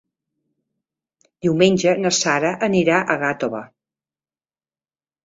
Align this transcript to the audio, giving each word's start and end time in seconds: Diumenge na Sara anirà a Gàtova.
Diumenge 1.45 1.93
na 2.05 2.11
Sara 2.19 2.53
anirà 2.69 2.97
a 3.01 3.19
Gàtova. 3.25 3.61